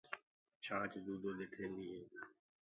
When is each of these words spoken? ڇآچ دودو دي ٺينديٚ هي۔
ڇآچ 0.63 0.91
دودو 1.05 1.29
دي 1.37 1.45
ٺينديٚ 1.53 1.91
هي۔ 1.93 2.01